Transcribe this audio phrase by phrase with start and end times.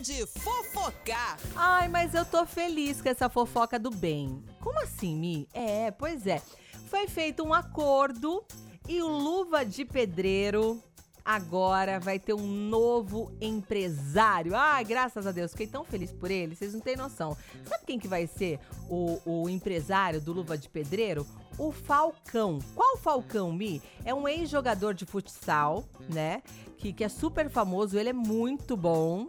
[0.00, 1.38] de fofocar.
[1.56, 4.42] Ai, mas eu tô feliz com essa fofoca do bem.
[4.60, 5.48] Como assim, Mi?
[5.52, 6.40] É, pois é.
[6.88, 8.44] Foi feito um acordo
[8.88, 10.82] e o Luva de Pedreiro
[11.24, 14.54] agora vai ter um novo empresário.
[14.54, 17.36] Ai, graças a Deus, fiquei tão feliz por ele, vocês não têm noção.
[17.66, 18.58] Sabe quem que vai ser
[18.88, 21.26] o, o empresário do Luva de Pedreiro?
[21.58, 22.60] O Falcão.
[22.74, 23.82] Qual Falcão, Mi?
[24.04, 26.42] É um ex-jogador de futsal, né?
[26.78, 29.26] Que, que é super famoso, ele é muito bom.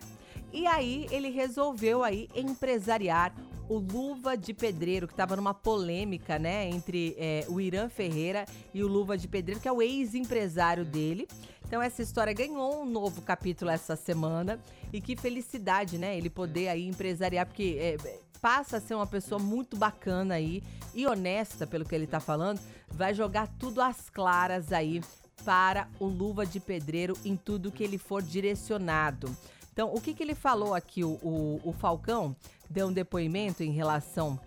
[0.52, 3.34] E aí ele resolveu aí empresariar
[3.70, 8.84] o Luva de Pedreiro, que estava numa polêmica, né, entre é, o Irã Ferreira e
[8.84, 11.28] o Luva de Pedreiro, que é o ex-empresário dele.
[11.68, 14.60] Então essa história ganhou um novo capítulo essa semana
[14.92, 17.98] e que felicidade, né, ele poder aí empresariar, porque é,
[18.42, 20.64] passa a ser uma pessoa muito bacana aí
[20.96, 22.60] e honesta pelo que ele tá falando,
[22.90, 25.00] vai jogar tudo às claras aí
[25.46, 29.30] para o Luva de Pedreiro em tudo que ele for direcionado.
[29.72, 32.36] Então, o que, que ele falou aqui, o, o, o Falcão
[32.70, 34.40] deu um depoimento em relação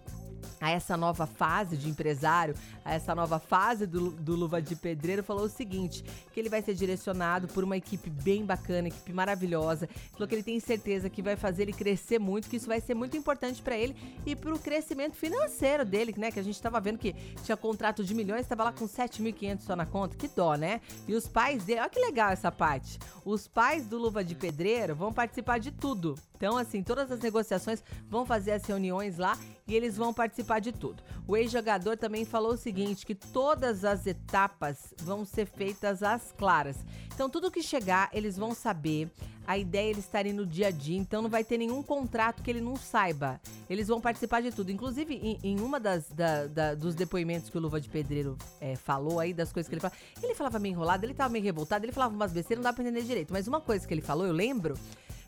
[0.60, 2.54] a essa nova fase de empresário,
[2.84, 6.62] a essa nova fase do, do Luva de Pedreiro, falou o seguinte: que ele vai
[6.62, 9.88] ser direcionado por uma equipe bem bacana, equipe maravilhosa.
[10.12, 12.94] Falou que ele tem certeza que vai fazer ele crescer muito, que isso vai ser
[12.94, 16.30] muito importante para ele e para o crescimento financeiro dele, né?
[16.30, 17.12] Que a gente estava vendo que
[17.42, 20.16] tinha contrato de milhões, estava lá com 7.500 só na conta.
[20.16, 20.80] Que dó, né?
[21.06, 22.98] E os pais dele, olha que legal essa parte.
[23.24, 26.16] Os pais do Luva de Pedreiro vão participar de tudo.
[26.42, 30.72] Então, assim, todas as negociações vão fazer as reuniões lá e eles vão participar de
[30.72, 31.00] tudo.
[31.24, 36.76] O ex-jogador também falou o seguinte, que todas as etapas vão ser feitas às claras.
[37.14, 39.08] Então, tudo que chegar, eles vão saber.
[39.46, 42.42] A ideia é eles estarem no dia a dia, então não vai ter nenhum contrato
[42.42, 43.40] que ele não saiba.
[43.68, 44.70] Eles vão participar de tudo.
[44.70, 48.76] Inclusive, em, em uma das da, da, dos depoimentos que o Luva de Pedreiro é,
[48.76, 51.84] falou aí, das coisas que ele falava, ele falava meio enrolado, ele tava meio revoltado,
[51.84, 53.32] ele falava umas besteiras, não dá pra entender direito.
[53.32, 54.74] Mas uma coisa que ele falou, eu lembro,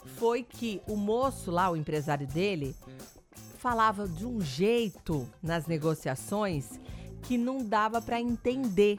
[0.05, 2.75] foi que o moço lá, o empresário dele,
[3.59, 6.79] falava de um jeito nas negociações
[7.23, 8.99] que não dava para entender,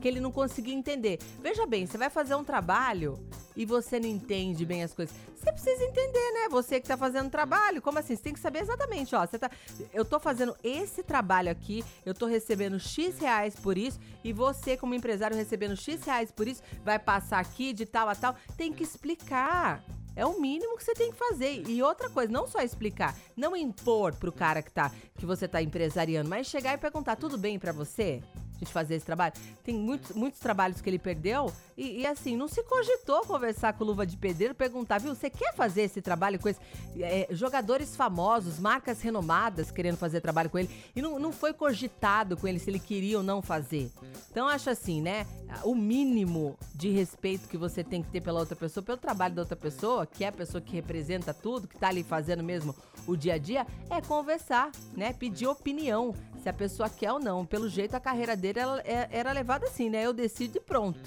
[0.00, 1.18] que ele não conseguia entender.
[1.42, 3.18] Veja bem, você vai fazer um trabalho
[3.54, 5.14] e você não entende bem as coisas.
[5.36, 6.48] Você precisa entender, né?
[6.50, 8.16] Você que tá fazendo trabalho, como assim?
[8.16, 9.50] Você tem que saber exatamente, ó, você tá
[9.92, 14.76] eu tô fazendo esse trabalho aqui, eu tô recebendo X reais por isso e você
[14.76, 18.72] como empresário recebendo X reais por isso, vai passar aqui de tal a tal, tem
[18.72, 19.84] que explicar.
[20.18, 21.62] É o mínimo que você tem que fazer.
[21.68, 25.62] E outra coisa, não só explicar, não impor pro cara que tá que você tá
[25.62, 28.20] empresariando, mas chegar e perguntar: "Tudo bem para você?"
[28.58, 29.34] Gente fazer esse trabalho.
[29.64, 33.84] Tem muitos, muitos trabalhos que ele perdeu e, e, assim, não se cogitou conversar com
[33.84, 36.60] o Luva de Pedreiro, perguntar, viu, você quer fazer esse trabalho com esse,
[36.98, 42.36] é, jogadores famosos, marcas renomadas querendo fazer trabalho com ele e não, não foi cogitado
[42.36, 43.90] com ele se ele queria ou não fazer.
[44.30, 45.26] Então, acho assim, né,
[45.62, 49.42] o mínimo de respeito que você tem que ter pela outra pessoa, pelo trabalho da
[49.42, 52.74] outra pessoa, que é a pessoa que representa tudo, que tá ali fazendo mesmo
[53.06, 57.44] o dia a dia, é conversar, né, pedir opinião, se a pessoa quer ou não.
[57.44, 60.04] Pelo jeito, a carreira dele é, era levada assim, né?
[60.04, 61.00] Eu decido e pronto.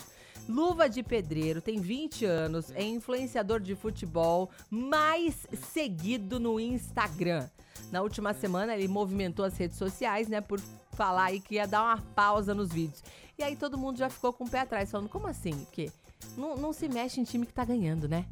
[0.48, 7.48] Luva de Pedreiro, tem 20 anos, é influenciador de futebol mais seguido no Instagram.
[7.92, 10.60] Na última semana ele movimentou as redes sociais, né, por
[10.94, 13.04] falar aí que ia dar uma pausa nos vídeos.
[13.38, 15.52] E aí todo mundo já ficou com o pé atrás, falando, como assim?
[15.52, 15.92] Porque
[16.38, 18.26] não, não se mexe em time que tá ganhando, né?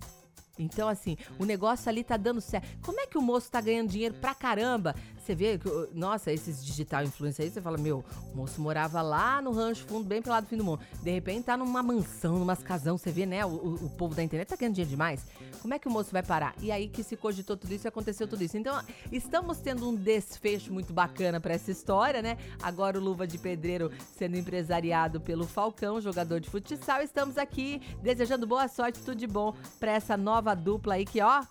[0.58, 2.68] Então, assim, o negócio ali tá dando certo.
[2.82, 4.94] Como é que o moço tá ganhando dinheiro pra caramba?
[5.30, 8.04] Você vê que, nossa, esses digital influencers aí, você fala, meu,
[8.34, 10.82] o moço morava lá no rancho fundo, bem pro lado do fim do mundo.
[11.04, 13.46] De repente tá numa mansão, numas casão, você vê, né?
[13.46, 15.24] O, o, povo da internet tá ganhando dinheiro demais.
[15.62, 16.56] Como é que o moço vai parar?
[16.60, 18.58] E aí que se cogitou tudo isso e aconteceu tudo isso.
[18.58, 18.82] Então,
[19.12, 22.36] estamos tendo um desfecho muito bacana para essa história, né?
[22.64, 27.04] Agora o Luva de Pedreiro sendo empresariado pelo Falcão, jogador de futsal.
[27.04, 31.44] Estamos aqui desejando boa sorte, tudo de bom para essa nova dupla aí que, ó,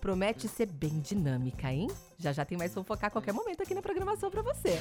[0.00, 1.88] promete ser bem dinâmica, hein?
[2.18, 4.80] Já já tem mais fofocar a qualquer momento aqui na programação para você.